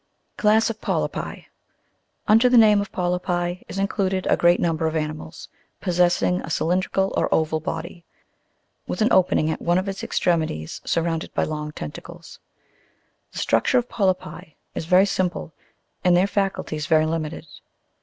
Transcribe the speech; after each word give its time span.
16. 0.37 0.41
CLASS 0.41 0.69
OF 0.71 0.81
POLYPI. 0.81 1.45
Under 2.27 2.49
the 2.49 2.57
name 2.57 2.81
of 2.81 2.91
polypi 2.91 3.61
is 3.67 3.77
included 3.77 4.25
a 4.25 4.35
great 4.35 4.59
number 4.59 4.87
of 4.87 4.95
animals, 4.95 5.47
possessing 5.79 6.41
a 6.41 6.49
cylindrical 6.49 7.13
or 7.15 7.31
oval 7.31 7.59
body, 7.59 8.03
with 8.87 9.03
an 9.03 9.11
opening 9.13 9.51
at 9.51 9.61
one 9.61 9.77
of 9.77 9.87
its 9.87 10.03
extremities, 10.03 10.81
sur 10.85 11.03
rounded 11.03 11.31
by 11.35 11.43
long 11.43 11.71
tentacles 11.71 12.39
(Jig. 13.29 13.33
87). 13.33 13.33
The 13.33 13.37
structure 13.39 13.77
of 13.77 13.89
polypi 13.89 14.55
is 14.73 14.85
very 14.87 15.05
sim 15.05 15.29
ple, 15.29 15.53
and 16.03 16.17
their 16.17 16.25
facul 16.25 16.65
ties 16.65 16.87
very 16.87 17.05
limited. 17.05 17.45